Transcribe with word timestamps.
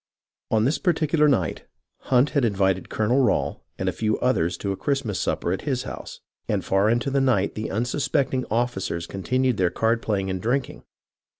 On 0.49 0.65
this 0.65 0.79
particular 0.79 1.27
night, 1.27 1.65
Hunt 2.05 2.31
had 2.31 2.43
invited 2.43 2.89
Colonel 2.89 3.21
Rail 3.21 3.63
and 3.77 3.87
a 3.87 3.91
few 3.91 4.17
others 4.17 4.57
to 4.57 4.71
a 4.71 4.75
"Christmas 4.75 5.19
supper" 5.19 5.51
at 5.53 5.61
his 5.61 5.83
house, 5.83 6.21
and 6.47 6.65
far 6.65 6.89
into 6.89 7.11
the 7.11 7.21
night 7.21 7.53
the 7.53 7.69
unsuspecting 7.69 8.43
officers 8.49 9.05
continued 9.05 9.57
their 9.57 9.69
card 9.69 10.01
playing 10.01 10.31
and 10.31 10.41
drinking. 10.41 10.83